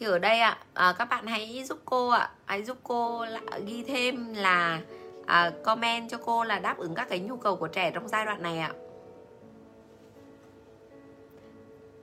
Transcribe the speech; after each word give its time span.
thì 0.00 0.06
ở 0.06 0.18
đây 0.18 0.40
ạ 0.40 0.58
à, 0.74 0.94
các 0.98 1.04
bạn 1.04 1.26
hãy 1.26 1.64
giúp 1.64 1.78
cô 1.84 2.08
ạ. 2.08 2.30
Hãy 2.44 2.62
giúp 2.62 2.76
cô 2.82 3.24
là, 3.24 3.40
ghi 3.66 3.84
thêm 3.86 4.34
là 4.34 4.80
à, 5.26 5.52
comment 5.64 6.10
cho 6.10 6.18
cô 6.24 6.44
là 6.44 6.58
đáp 6.58 6.78
ứng 6.78 6.94
các 6.94 7.08
cái 7.08 7.18
nhu 7.18 7.36
cầu 7.36 7.56
của 7.56 7.68
trẻ 7.68 7.90
trong 7.90 8.08
giai 8.08 8.24
đoạn 8.24 8.42
này 8.42 8.58
ạ. 8.58 8.72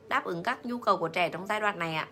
Đáp 0.08 0.24
ứng 0.26 0.44
các 0.44 0.66
nhu 0.66 0.78
cầu 0.78 0.98
của 0.98 1.08
trẻ 1.08 1.30
trong 1.30 1.48
giai 1.48 1.60
đoạn 1.60 1.80
này 1.80 1.96
ạ. 1.96 2.08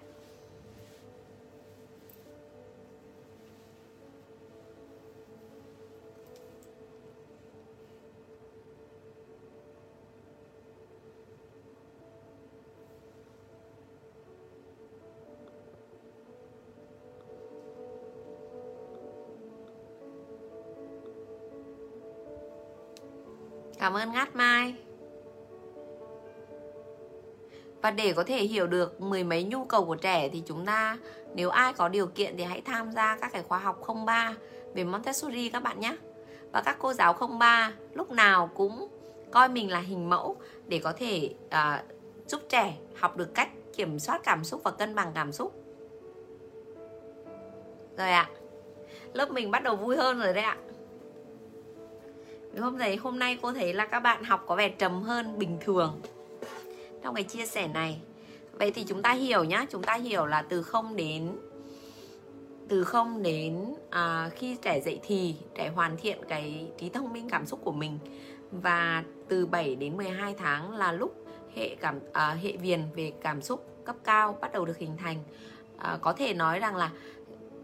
Cảm 23.86 23.94
ơn 23.94 24.12
Ngát 24.12 24.36
Mai. 24.36 24.76
Và 27.82 27.92
để 27.92 28.14
có 28.14 28.24
thể 28.24 28.44
hiểu 28.44 28.68
được 28.68 29.02
mười 29.02 29.24
mấy 29.24 29.44
nhu 29.44 29.64
cầu 29.64 29.86
của 29.86 29.96
trẻ 29.96 30.30
thì 30.30 30.44
chúng 30.46 30.66
ta 30.66 30.98
nếu 31.34 31.50
ai 31.50 31.74
có 31.74 31.90
điều 31.90 32.08
kiện 32.08 32.38
thì 32.38 32.44
hãy 32.44 32.62
tham 32.62 32.92
gia 32.92 33.18
các 33.22 33.32
cái 33.34 33.44
khóa 33.44 33.60
học 33.60 33.82
03 34.06 34.34
về 34.74 34.84
Montessori 34.84 35.50
các 35.50 35.64
bạn 35.64 35.80
nhé. 35.80 35.96
Và 36.52 36.62
các 36.62 36.78
cô 36.80 36.94
giáo 36.94 37.14
03 37.40 37.72
lúc 37.94 38.12
nào 38.12 38.50
cũng 38.56 38.88
coi 39.32 39.50
mình 39.50 39.72
là 39.72 39.80
hình 39.80 40.10
mẫu 40.10 40.38
để 40.68 40.80
có 40.84 40.94
thể 40.98 41.30
uh, 41.46 41.86
giúp 42.28 42.42
trẻ 42.50 42.78
học 43.00 43.18
được 43.18 43.34
cách 43.34 43.50
kiểm 43.76 44.00
soát 44.00 44.22
cảm 44.24 44.44
xúc 44.44 44.62
và 44.64 44.72
cân 44.72 44.96
bằng 44.96 45.12
cảm 45.16 45.32
xúc. 45.32 45.54
Rồi 47.98 48.10
ạ. 48.10 48.30
Lớp 49.14 49.32
mình 49.32 49.52
bắt 49.52 49.64
đầu 49.64 49.76
vui 49.76 49.98
hơn 49.98 50.20
rồi 50.20 50.34
đấy 50.34 50.44
ạ 50.44 50.58
hôm 52.60 52.78
nay 52.78 52.96
hôm 52.96 53.20
nay 53.20 53.38
cô 53.42 53.54
thấy 53.54 53.74
là 53.74 53.86
các 53.86 54.00
bạn 54.00 54.24
học 54.24 54.44
có 54.48 54.56
vẻ 54.56 54.70
trầm 54.70 55.02
hơn 55.02 55.40
bình 55.40 55.58
thường. 55.62 56.02
Trong 57.04 57.16
cái 57.16 57.24
chia 57.24 57.46
sẻ 57.46 57.68
này. 57.68 58.02
Vậy 58.52 58.72
thì 58.72 58.84
chúng 58.84 59.02
ta 59.02 59.12
hiểu 59.12 59.44
nhá. 59.44 59.66
Chúng 59.70 59.84
ta 59.84 59.94
hiểu 59.94 60.26
là 60.26 60.42
từ 60.42 60.64
không 60.64 60.96
đến 60.96 61.32
từ 62.68 62.84
không 62.84 63.24
đến 63.24 63.76
à, 63.90 64.30
khi 64.36 64.58
trẻ 64.62 64.82
dậy 64.82 65.00
thì 65.04 65.36
trẻ 65.56 65.70
hoàn 65.76 65.98
thiện 65.98 66.20
cái 66.28 66.68
trí 66.78 66.90
thông 66.90 67.14
minh 67.14 67.30
cảm 67.30 67.46
xúc 67.46 67.60
của 67.64 67.72
mình. 67.72 68.00
Và 68.52 69.04
từ 69.28 69.46
7 69.46 69.76
đến 69.76 69.98
12 69.98 70.34
tháng 70.38 70.72
là 70.72 70.92
lúc 70.92 71.26
hệ 71.56 71.76
cảm 71.76 72.00
à, 72.14 72.38
hệ 72.42 72.52
viền 72.58 72.82
về 72.96 73.14
cảm 73.22 73.42
xúc 73.42 73.84
cấp 73.86 73.96
cao 74.04 74.38
bắt 74.42 74.52
đầu 74.54 74.66
được 74.66 74.78
hình 74.78 74.98
thành. 74.98 75.18
À, 75.78 75.98
có 76.02 76.14
thể 76.14 76.34
nói 76.34 76.60
rằng 76.60 76.76
là 76.76 76.92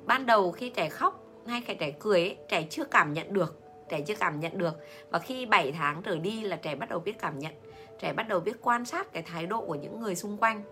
ban 0.06 0.26
đầu 0.26 0.52
khi 0.52 0.70
trẻ 0.70 0.90
khóc 0.90 1.24
hay 1.48 1.62
khi 1.68 1.74
trẻ 1.74 1.92
cười 2.00 2.20
ấy, 2.20 2.38
trẻ 2.50 2.68
chưa 2.70 2.84
cảm 2.84 3.14
nhận 3.14 3.34
được 3.34 3.62
trẻ 3.92 4.02
chưa 4.02 4.16
cảm 4.16 4.40
nhận 4.40 4.58
được. 4.58 4.74
Và 5.10 5.20
khi 5.20 5.46
7 5.46 5.72
tháng 5.72 6.02
trở 6.04 6.18
đi 6.18 6.42
là 6.42 6.56
trẻ 6.56 6.76
bắt 6.76 6.90
đầu 6.90 7.00
biết 7.00 7.20
cảm 7.20 7.40
nhận. 7.40 7.54
Trẻ 8.00 8.14
bắt 8.14 8.28
đầu 8.28 8.40
biết 8.40 8.62
quan 8.62 8.86
sát 8.86 9.14
cái 9.14 9.24
thái 9.24 9.46
độ 9.46 9.66
của 9.66 9.76
những 9.76 10.00
người 10.00 10.16
xung 10.16 10.38
quanh. 10.38 10.64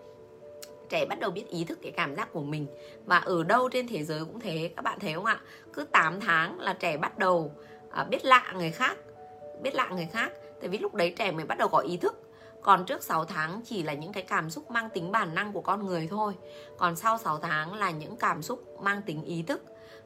Trẻ 0.88 1.06
bắt 1.08 1.20
đầu 1.20 1.30
biết 1.30 1.48
ý 1.48 1.64
thức 1.64 1.78
cái 1.82 1.92
cảm 1.92 2.16
giác 2.16 2.32
của 2.32 2.42
mình. 2.42 2.66
Và 3.04 3.18
ở 3.18 3.44
đâu 3.44 3.68
trên 3.68 3.88
thế 3.88 4.04
giới 4.04 4.24
cũng 4.24 4.40
thế, 4.40 4.70
các 4.76 4.82
bạn 4.82 4.98
thấy 5.00 5.14
không 5.14 5.24
ạ? 5.24 5.40
Cứ 5.72 5.84
8 5.84 6.20
tháng 6.20 6.60
là 6.60 6.72
trẻ 6.72 6.96
bắt 6.96 7.18
đầu 7.18 7.52
à, 7.90 8.04
biết 8.04 8.24
lạ 8.24 8.52
người 8.56 8.70
khác, 8.70 8.96
biết 9.62 9.74
lạ 9.74 9.88
người 9.88 10.08
khác. 10.12 10.32
Tại 10.60 10.68
vì 10.68 10.78
lúc 10.78 10.94
đấy 10.94 11.14
trẻ 11.18 11.30
mới 11.30 11.44
bắt 11.44 11.58
đầu 11.58 11.68
có 11.68 11.78
ý 11.78 11.96
thức. 11.96 12.14
Còn 12.62 12.84
trước 12.84 13.02
6 13.02 13.24
tháng 13.24 13.60
chỉ 13.64 13.82
là 13.82 13.92
những 13.94 14.12
cái 14.12 14.22
cảm 14.22 14.50
xúc 14.50 14.70
mang 14.70 14.90
tính 14.90 15.12
bản 15.12 15.34
năng 15.34 15.52
của 15.52 15.60
con 15.60 15.86
người 15.86 16.08
thôi. 16.10 16.32
Còn 16.78 16.96
sau 16.96 17.18
6 17.18 17.38
tháng 17.38 17.74
là 17.74 17.90
những 17.90 18.16
cảm 18.16 18.42
xúc 18.42 18.82
mang 18.82 19.02
tính 19.02 19.24
ý 19.24 19.42
thức 19.42 19.62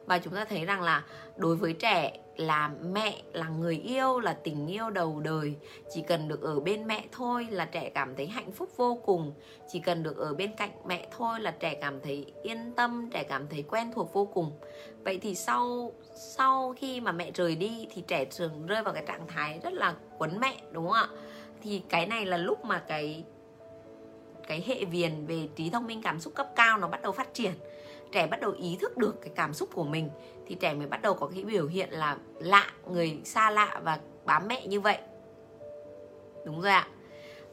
và 0.06 0.18
chúng 0.18 0.34
ta 0.34 0.44
thấy 0.44 0.64
rằng 0.64 0.82
là 0.82 1.04
đối 1.36 1.56
với 1.56 1.72
trẻ 1.72 2.18
là 2.36 2.70
mẹ 2.92 3.22
là 3.32 3.48
người 3.48 3.76
yêu, 3.76 4.20
là 4.20 4.32
tình 4.32 4.66
yêu 4.66 4.90
đầu 4.90 5.20
đời, 5.20 5.54
chỉ 5.94 6.02
cần 6.02 6.28
được 6.28 6.42
ở 6.42 6.60
bên 6.60 6.86
mẹ 6.86 7.04
thôi 7.12 7.46
là 7.50 7.64
trẻ 7.64 7.90
cảm 7.94 8.16
thấy 8.16 8.26
hạnh 8.26 8.52
phúc 8.52 8.68
vô 8.76 8.98
cùng. 9.04 9.32
Chỉ 9.68 9.80
cần 9.80 10.02
được 10.02 10.16
ở 10.16 10.34
bên 10.34 10.56
cạnh 10.56 10.70
mẹ 10.86 11.08
thôi 11.16 11.40
là 11.40 11.50
trẻ 11.50 11.74
cảm 11.74 12.00
thấy 12.00 12.32
yên 12.42 12.72
tâm, 12.76 13.10
trẻ 13.12 13.22
cảm 13.22 13.48
thấy 13.48 13.62
quen 13.62 13.92
thuộc 13.94 14.12
vô 14.12 14.24
cùng. 14.24 14.52
Vậy 15.04 15.18
thì 15.22 15.34
sau 15.34 15.92
sau 16.14 16.74
khi 16.78 17.00
mà 17.00 17.12
mẹ 17.12 17.30
rời 17.34 17.56
đi 17.56 17.88
thì 17.94 18.02
trẻ 18.06 18.24
thường 18.36 18.66
rơi 18.66 18.82
vào 18.82 18.94
cái 18.94 19.04
trạng 19.06 19.26
thái 19.26 19.60
rất 19.62 19.72
là 19.72 19.94
quấn 20.18 20.40
mẹ, 20.40 20.56
đúng 20.70 20.84
không 20.84 20.92
ạ? 20.92 21.08
Thì 21.62 21.82
cái 21.88 22.06
này 22.06 22.26
là 22.26 22.36
lúc 22.36 22.64
mà 22.64 22.78
cái 22.88 23.24
cái 24.46 24.64
hệ 24.66 24.84
viền 24.84 25.26
về 25.26 25.48
trí 25.56 25.70
thông 25.70 25.86
minh 25.86 26.02
cảm 26.02 26.20
xúc 26.20 26.34
cấp 26.34 26.48
cao 26.56 26.78
nó 26.78 26.88
bắt 26.88 27.02
đầu 27.02 27.12
phát 27.12 27.34
triển 27.34 27.52
trẻ 28.14 28.26
bắt 28.26 28.40
đầu 28.40 28.54
ý 28.58 28.76
thức 28.80 28.96
được 28.96 29.20
cái 29.20 29.30
cảm 29.34 29.54
xúc 29.54 29.68
của 29.74 29.84
mình 29.84 30.10
thì 30.46 30.54
trẻ 30.54 30.74
mới 30.74 30.86
bắt 30.86 31.02
đầu 31.02 31.14
có 31.14 31.26
cái 31.34 31.44
biểu 31.44 31.66
hiện 31.66 31.90
là 31.90 32.16
lạ 32.38 32.70
người 32.86 33.20
xa 33.24 33.50
lạ 33.50 33.80
và 33.84 33.98
bám 34.24 34.48
mẹ 34.48 34.66
như 34.66 34.80
vậy. 34.80 34.98
Đúng 36.44 36.60
rồi 36.60 36.72
ạ. 36.72 36.88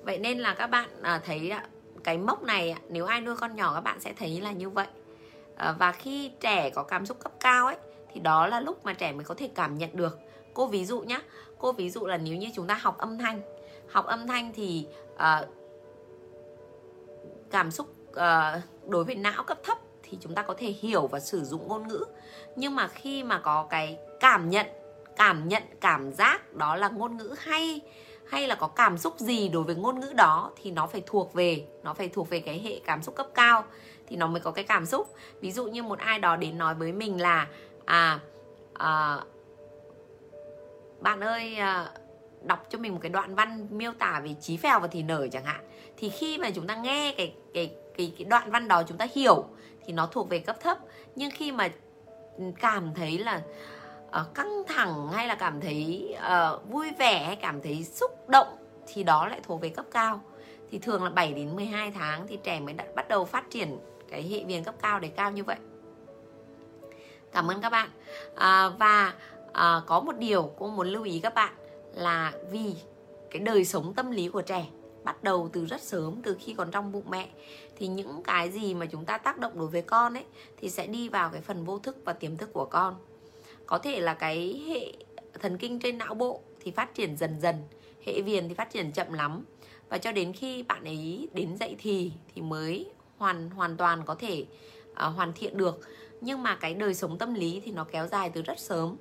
Vậy 0.01 0.17
nên 0.17 0.39
là 0.39 0.53
các 0.53 0.67
bạn 0.67 0.89
à, 1.01 1.21
thấy 1.25 1.51
cái 2.03 2.17
mốc 2.17 2.43
này 2.43 2.75
nếu 2.89 3.05
ai 3.05 3.21
nuôi 3.21 3.35
con 3.35 3.55
nhỏ 3.55 3.73
các 3.73 3.81
bạn 3.81 3.99
sẽ 3.99 4.13
thấy 4.13 4.41
là 4.41 4.51
như 4.51 4.69
vậy. 4.69 4.87
À, 5.55 5.75
và 5.79 5.91
khi 5.91 6.31
trẻ 6.39 6.69
có 6.69 6.83
cảm 6.83 7.05
xúc 7.05 7.19
cấp 7.19 7.31
cao 7.39 7.65
ấy 7.65 7.77
thì 8.13 8.19
đó 8.19 8.47
là 8.47 8.59
lúc 8.59 8.85
mà 8.85 8.93
trẻ 8.93 9.11
mới 9.11 9.23
có 9.23 9.35
thể 9.35 9.49
cảm 9.55 9.77
nhận 9.77 9.89
được. 9.93 10.19
Cô 10.53 10.67
ví 10.67 10.85
dụ 10.85 11.01
nhé 11.01 11.21
cô 11.57 11.71
ví 11.71 11.89
dụ 11.89 12.05
là 12.05 12.17
nếu 12.17 12.35
như 12.35 12.47
chúng 12.55 12.67
ta 12.67 12.73
học 12.73 12.97
âm 12.97 13.17
thanh 13.17 13.41
học 13.91 14.05
âm 14.05 14.27
thanh 14.27 14.51
thì 14.53 14.87
uh, 15.13 15.47
cảm 17.51 17.71
xúc 17.71 17.95
uh, 18.09 18.61
đối 18.87 19.03
với 19.03 19.15
não 19.15 19.43
cấp 19.43 19.57
thấp 19.63 19.77
thì 20.11 20.17
chúng 20.21 20.35
ta 20.35 20.41
có 20.41 20.53
thể 20.57 20.67
hiểu 20.67 21.07
và 21.07 21.19
sử 21.19 21.43
dụng 21.43 21.67
ngôn 21.67 21.87
ngữ. 21.87 22.05
Nhưng 22.55 22.75
mà 22.75 22.87
khi 22.87 23.23
mà 23.23 23.39
có 23.39 23.63
cái 23.69 23.97
cảm 24.19 24.49
nhận 24.49 24.65
cảm 25.17 25.47
nhận 25.47 25.63
cảm 25.81 26.13
giác 26.13 26.53
đó 26.53 26.75
là 26.75 26.89
ngôn 26.89 27.17
ngữ 27.17 27.35
hay 27.39 27.81
hay 28.29 28.47
là 28.47 28.55
có 28.55 28.67
cảm 28.67 28.97
xúc 28.97 29.19
gì 29.19 29.49
đối 29.49 29.63
với 29.63 29.75
ngôn 29.75 29.99
ngữ 29.99 30.13
đó 30.15 30.51
thì 30.61 30.71
nó 30.71 30.87
phải 30.87 31.03
thuộc 31.05 31.33
về 31.33 31.65
nó 31.83 31.93
phải 31.93 32.09
thuộc 32.09 32.29
về 32.29 32.39
cái 32.39 32.59
hệ 32.59 32.79
cảm 32.85 33.03
xúc 33.03 33.15
cấp 33.15 33.27
cao 33.33 33.63
thì 34.07 34.15
nó 34.15 34.27
mới 34.27 34.39
có 34.41 34.51
cái 34.51 34.63
cảm 34.63 34.85
xúc. 34.85 35.13
Ví 35.41 35.51
dụ 35.51 35.65
như 35.65 35.83
một 35.83 35.99
ai 35.99 36.19
đó 36.19 36.35
đến 36.35 36.57
nói 36.57 36.75
với 36.75 36.91
mình 36.91 37.21
là 37.21 37.47
à, 37.85 38.19
à 38.73 39.19
bạn 40.99 41.21
ơi 41.21 41.55
à, 41.55 41.91
đọc 42.41 42.65
cho 42.69 42.77
mình 42.77 42.93
một 42.93 42.99
cái 43.01 43.09
đoạn 43.09 43.35
văn 43.35 43.67
miêu 43.71 43.91
tả 43.99 44.21
về 44.23 44.35
trí 44.41 44.57
phèo 44.57 44.79
và 44.79 44.87
thì 44.87 45.03
nở 45.03 45.27
chẳng 45.31 45.45
hạn. 45.45 45.65
Thì 45.97 46.09
khi 46.09 46.37
mà 46.37 46.49
chúng 46.49 46.67
ta 46.67 46.75
nghe 46.75 47.13
cái 47.17 47.33
cái 47.53 47.75
cái 47.97 48.13
cái 48.17 48.25
đoạn 48.25 48.51
văn 48.51 48.67
đó 48.67 48.83
chúng 48.87 48.97
ta 48.97 49.07
hiểu 49.15 49.45
thì 49.85 49.93
nó 49.93 50.05
thuộc 50.05 50.29
về 50.29 50.39
cấp 50.39 50.55
thấp. 50.61 50.77
Nhưng 51.15 51.31
khi 51.31 51.51
mà 51.51 51.69
cảm 52.59 52.93
thấy 52.93 53.17
là 53.17 53.41
uh, 54.07 54.33
căng 54.33 54.63
thẳng 54.67 55.07
hay 55.07 55.27
là 55.27 55.35
cảm 55.35 55.61
thấy 55.61 56.09
uh, 56.17 56.69
vui 56.69 56.91
vẻ 56.99 57.23
hay 57.23 57.35
cảm 57.35 57.61
thấy 57.61 57.83
xúc 57.83 58.29
động 58.29 58.47
thì 58.87 59.03
đó 59.03 59.27
lại 59.27 59.39
thuộc 59.43 59.61
về 59.61 59.69
cấp 59.69 59.85
cao. 59.91 60.21
Thì 60.71 60.79
thường 60.79 61.03
là 61.03 61.09
7 61.09 61.33
đến 61.33 61.55
12 61.55 61.91
tháng 61.91 62.27
thì 62.27 62.39
trẻ 62.43 62.59
mới 62.59 62.73
đã 62.73 62.85
bắt 62.95 63.07
đầu 63.07 63.25
phát 63.25 63.49
triển 63.49 63.77
cái 64.09 64.23
hệ 64.23 64.43
viền 64.43 64.63
cấp 64.63 64.75
cao 64.81 64.99
để 64.99 65.07
cao 65.07 65.31
như 65.31 65.43
vậy. 65.43 65.57
Cảm 67.31 67.47
ơn 67.47 67.61
các 67.61 67.69
bạn. 67.69 67.89
À, 68.35 68.69
và 68.69 69.13
à, 69.53 69.81
có 69.85 69.99
một 69.99 70.17
điều 70.17 70.51
cô 70.59 70.67
muốn 70.67 70.87
lưu 70.87 71.03
ý 71.03 71.19
các 71.19 71.33
bạn 71.33 71.53
là 71.93 72.31
vì 72.51 72.75
cái 73.31 73.39
đời 73.39 73.65
sống 73.65 73.93
tâm 73.93 74.11
lý 74.11 74.29
của 74.29 74.41
trẻ 74.41 74.65
bắt 75.03 75.23
đầu 75.23 75.49
từ 75.53 75.65
rất 75.65 75.81
sớm 75.81 76.21
từ 76.23 76.37
khi 76.39 76.53
còn 76.53 76.71
trong 76.71 76.91
bụng 76.91 77.05
mẹ 77.09 77.29
thì 77.81 77.87
những 77.87 78.23
cái 78.23 78.51
gì 78.51 78.73
mà 78.73 78.85
chúng 78.85 79.05
ta 79.05 79.17
tác 79.17 79.37
động 79.37 79.51
đối 79.55 79.67
với 79.67 79.81
con 79.81 80.13
ấy 80.13 80.25
thì 80.57 80.69
sẽ 80.69 80.87
đi 80.87 81.09
vào 81.09 81.29
cái 81.29 81.41
phần 81.41 81.65
vô 81.65 81.79
thức 81.79 81.97
và 82.05 82.13
tiềm 82.13 82.37
thức 82.37 82.49
của 82.53 82.65
con. 82.65 82.95
Có 83.65 83.77
thể 83.77 83.99
là 83.99 84.13
cái 84.13 84.63
hệ 84.67 84.93
thần 85.39 85.57
kinh 85.57 85.79
trên 85.79 85.97
não 85.97 86.13
bộ 86.13 86.41
thì 86.59 86.71
phát 86.71 86.95
triển 86.95 87.17
dần 87.17 87.39
dần 87.41 87.55
hệ 88.05 88.21
viền 88.21 88.47
thì 88.47 88.53
phát 88.53 88.71
triển 88.71 88.91
chậm 88.91 89.13
lắm. 89.13 89.45
Và 89.89 89.97
cho 89.97 90.11
đến 90.11 90.33
khi 90.33 90.63
bạn 90.63 90.83
ấy 90.83 91.27
đến 91.33 91.57
dậy 91.57 91.75
thì 91.79 92.11
thì 92.35 92.41
mới 92.41 92.85
hoàn 93.17 93.49
hoàn 93.49 93.77
toàn 93.77 94.01
có 94.05 94.15
thể 94.15 94.45
uh, 94.91 94.97
hoàn 94.97 95.33
thiện 95.33 95.57
được. 95.57 95.79
Nhưng 96.21 96.43
mà 96.43 96.55
cái 96.55 96.73
đời 96.73 96.93
sống 96.93 97.17
tâm 97.17 97.33
lý 97.33 97.61
thì 97.65 97.71
nó 97.71 97.83
kéo 97.83 98.07
dài 98.07 98.29
từ 98.29 98.41
rất 98.41 98.59
sớm. 98.59 98.97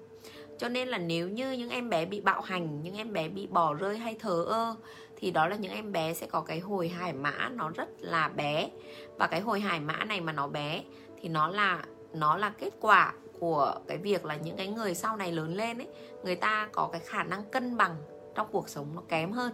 Cho 0.58 0.68
nên 0.68 0.88
là 0.88 0.98
nếu 0.98 1.28
như 1.28 1.52
những 1.52 1.70
em 1.70 1.90
bé 1.90 2.04
bị 2.04 2.20
bạo 2.20 2.40
hành 2.40 2.82
những 2.82 2.96
em 2.96 3.12
bé 3.12 3.28
bị 3.28 3.46
bỏ 3.46 3.74
rơi 3.74 3.98
hay 3.98 4.14
thờ 4.14 4.44
ơ 4.48 4.76
thì 5.20 5.30
đó 5.30 5.46
là 5.46 5.56
những 5.56 5.72
em 5.72 5.92
bé 5.92 6.14
sẽ 6.14 6.26
có 6.26 6.40
cái 6.40 6.60
hồi 6.60 6.88
hải 6.88 7.12
mã 7.12 7.50
nó 7.54 7.70
rất 7.70 7.88
là 7.98 8.28
bé. 8.28 8.70
Và 9.18 9.26
cái 9.26 9.40
hồi 9.40 9.60
hải 9.60 9.80
mã 9.80 10.04
này 10.04 10.20
mà 10.20 10.32
nó 10.32 10.48
bé 10.48 10.82
thì 11.22 11.28
nó 11.28 11.48
là 11.48 11.84
nó 12.12 12.36
là 12.36 12.52
kết 12.58 12.74
quả 12.80 13.12
của 13.40 13.74
cái 13.86 13.98
việc 13.98 14.24
là 14.24 14.36
những 14.36 14.56
cái 14.56 14.66
người 14.66 14.94
sau 14.94 15.16
này 15.16 15.32
lớn 15.32 15.54
lên 15.54 15.78
ấy 15.78 15.88
người 16.24 16.36
ta 16.36 16.68
có 16.72 16.88
cái 16.92 17.00
khả 17.04 17.22
năng 17.22 17.44
cân 17.50 17.76
bằng 17.76 17.96
trong 18.34 18.48
cuộc 18.52 18.68
sống 18.68 18.86
nó 18.94 19.02
kém 19.08 19.32
hơn. 19.32 19.52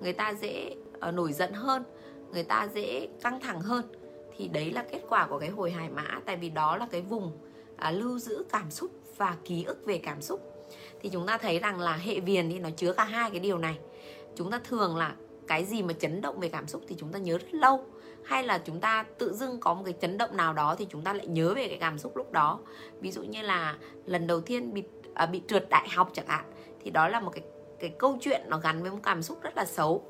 Người 0.00 0.12
ta 0.12 0.34
dễ 0.34 0.74
uh, 1.08 1.14
nổi 1.14 1.32
giận 1.32 1.52
hơn 1.52 1.84
người 2.32 2.44
ta 2.44 2.68
dễ 2.74 3.08
căng 3.22 3.40
thẳng 3.40 3.60
hơn. 3.60 3.84
Thì 4.36 4.48
đấy 4.48 4.72
là 4.72 4.84
kết 4.90 5.00
quả 5.08 5.26
của 5.26 5.38
cái 5.38 5.48
hồi 5.48 5.70
hải 5.70 5.88
mã 5.88 6.20
tại 6.26 6.36
vì 6.36 6.50
đó 6.50 6.76
là 6.76 6.86
cái 6.90 7.00
vùng 7.02 7.26
uh, 7.26 7.94
lưu 7.94 8.18
giữ 8.18 8.44
cảm 8.52 8.70
xúc 8.70 8.90
và 9.16 9.36
ký 9.44 9.64
ức 9.64 9.86
về 9.86 9.98
cảm 9.98 10.22
xúc. 10.22 10.40
Thì 11.00 11.08
chúng 11.08 11.26
ta 11.26 11.38
thấy 11.38 11.58
rằng 11.58 11.80
là 11.80 11.96
hệ 11.96 12.20
viền 12.20 12.50
thì 12.50 12.58
nó 12.58 12.70
chứa 12.70 12.92
cả 12.92 13.04
hai 13.04 13.30
cái 13.30 13.40
điều 13.40 13.58
này 13.58 13.78
chúng 14.38 14.50
ta 14.50 14.60
thường 14.64 14.96
là 14.96 15.14
cái 15.48 15.64
gì 15.64 15.82
mà 15.82 15.92
chấn 15.92 16.20
động 16.20 16.40
về 16.40 16.48
cảm 16.48 16.66
xúc 16.66 16.82
thì 16.88 16.94
chúng 16.98 17.12
ta 17.12 17.18
nhớ 17.18 17.38
rất 17.38 17.54
lâu. 17.54 17.84
Hay 18.24 18.44
là 18.44 18.58
chúng 18.58 18.80
ta 18.80 19.04
tự 19.18 19.32
dưng 19.32 19.60
có 19.60 19.74
một 19.74 19.82
cái 19.84 19.94
chấn 20.00 20.18
động 20.18 20.36
nào 20.36 20.52
đó 20.52 20.74
thì 20.78 20.86
chúng 20.90 21.02
ta 21.02 21.12
lại 21.12 21.26
nhớ 21.26 21.54
về 21.54 21.68
cái 21.68 21.78
cảm 21.80 21.98
xúc 21.98 22.16
lúc 22.16 22.32
đó. 22.32 22.60
Ví 23.00 23.10
dụ 23.10 23.22
như 23.22 23.42
là 23.42 23.76
lần 24.06 24.26
đầu 24.26 24.40
tiên 24.40 24.74
bị 24.74 24.82
à, 25.14 25.26
bị 25.26 25.42
trượt 25.48 25.68
đại 25.68 25.88
học 25.88 26.10
chẳng 26.12 26.26
hạn 26.26 26.44
thì 26.84 26.90
đó 26.90 27.08
là 27.08 27.20
một 27.20 27.30
cái 27.34 27.42
cái 27.80 27.90
câu 27.98 28.18
chuyện 28.20 28.42
nó 28.48 28.58
gắn 28.58 28.82
với 28.82 28.90
một 28.90 28.98
cảm 29.02 29.22
xúc 29.22 29.42
rất 29.42 29.56
là 29.56 29.64
xấu. 29.64 30.04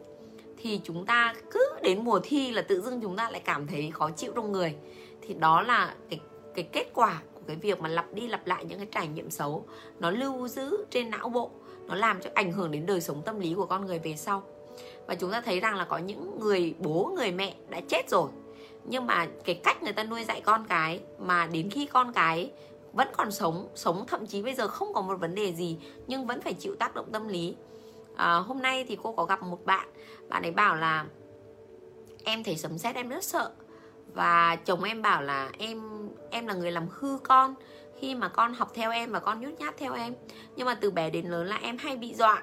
Thì 0.56 0.80
chúng 0.84 1.06
ta 1.06 1.34
cứ 1.50 1.64
đến 1.82 2.04
mùa 2.04 2.20
thi 2.22 2.50
là 2.50 2.62
tự 2.62 2.80
dưng 2.80 3.00
chúng 3.00 3.16
ta 3.16 3.30
lại 3.30 3.40
cảm 3.44 3.66
thấy 3.66 3.90
khó 3.90 4.10
chịu 4.10 4.32
trong 4.34 4.52
người. 4.52 4.74
Thì 5.22 5.34
đó 5.34 5.62
là 5.62 5.94
cái 6.10 6.20
cái 6.54 6.68
kết 6.72 6.90
quả 6.94 7.22
của 7.34 7.40
cái 7.46 7.56
việc 7.56 7.80
mà 7.80 7.88
lặp 7.88 8.14
đi 8.14 8.28
lặp 8.28 8.46
lại 8.46 8.64
những 8.64 8.78
cái 8.78 8.88
trải 8.92 9.08
nghiệm 9.08 9.30
xấu. 9.30 9.66
Nó 9.98 10.10
lưu 10.10 10.48
giữ 10.48 10.84
trên 10.90 11.10
não 11.10 11.28
bộ 11.28 11.50
nó 11.88 11.94
làm 11.94 12.20
cho 12.20 12.30
ảnh 12.34 12.52
hưởng 12.52 12.70
đến 12.70 12.86
đời 12.86 13.00
sống 13.00 13.22
tâm 13.22 13.40
lý 13.40 13.54
của 13.54 13.66
con 13.66 13.86
người 13.86 13.98
về 13.98 14.16
sau. 14.16 14.42
Và 15.06 15.14
chúng 15.14 15.30
ta 15.30 15.40
thấy 15.40 15.60
rằng 15.60 15.76
là 15.76 15.84
có 15.84 15.98
những 15.98 16.40
người 16.40 16.74
bố 16.78 17.12
người 17.16 17.32
mẹ 17.32 17.54
đã 17.68 17.80
chết 17.88 18.10
rồi. 18.10 18.30
Nhưng 18.84 19.06
mà 19.06 19.26
cái 19.44 19.54
cách 19.64 19.82
người 19.82 19.92
ta 19.92 20.04
nuôi 20.04 20.24
dạy 20.24 20.40
con 20.40 20.64
cái 20.68 21.00
mà 21.18 21.46
đến 21.46 21.70
khi 21.70 21.86
con 21.86 22.12
cái 22.12 22.50
vẫn 22.92 23.08
còn 23.16 23.30
sống 23.30 23.68
sống 23.74 24.04
thậm 24.06 24.26
chí 24.26 24.42
bây 24.42 24.54
giờ 24.54 24.68
không 24.68 24.92
có 24.92 25.00
một 25.00 25.16
vấn 25.20 25.34
đề 25.34 25.52
gì 25.52 25.78
nhưng 26.06 26.26
vẫn 26.26 26.40
phải 26.40 26.54
chịu 26.54 26.74
tác 26.78 26.94
động 26.94 27.12
tâm 27.12 27.28
lý. 27.28 27.56
À, 28.16 28.34
hôm 28.34 28.62
nay 28.62 28.84
thì 28.88 28.98
cô 29.02 29.12
có 29.12 29.24
gặp 29.24 29.42
một 29.42 29.64
bạn 29.64 29.88
bạn 30.28 30.42
ấy 30.42 30.50
bảo 30.50 30.76
là 30.76 31.06
em 32.24 32.44
thấy 32.44 32.56
sấm 32.56 32.78
sét 32.78 32.94
em 32.96 33.08
rất 33.08 33.24
sợ. 33.24 33.52
Và 34.14 34.56
chồng 34.56 34.84
em 34.84 35.02
bảo 35.02 35.22
là 35.22 35.50
em 35.58 36.08
em 36.30 36.46
là 36.46 36.54
người 36.54 36.72
làm 36.72 36.86
hư 36.90 37.18
con 37.22 37.54
khi 38.00 38.14
mà 38.14 38.28
con 38.28 38.54
học 38.54 38.70
theo 38.74 38.90
em 38.90 39.12
và 39.12 39.20
con 39.20 39.40
nhút 39.40 39.52
nhát 39.58 39.76
theo 39.76 39.94
em. 39.94 40.14
Nhưng 40.56 40.66
mà 40.66 40.74
từ 40.74 40.90
bé 40.90 41.10
đến 41.10 41.26
lớn 41.26 41.46
là 41.46 41.56
em 41.62 41.78
hay 41.78 41.96
bị 41.96 42.14
dọa 42.14 42.42